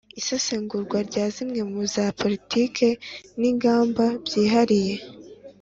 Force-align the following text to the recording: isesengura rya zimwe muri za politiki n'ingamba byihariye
isesengura 0.19 0.97
rya 1.09 1.25
zimwe 1.35 1.59
muri 1.71 1.87
za 1.95 2.05
politiki 2.21 2.87
n'ingamba 3.39 4.05
byihariye 4.25 4.95